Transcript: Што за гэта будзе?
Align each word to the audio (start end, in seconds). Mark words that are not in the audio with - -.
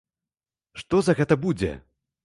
Што 0.83 1.03
за 1.09 1.17
гэта 1.23 1.41
будзе? 1.47 1.71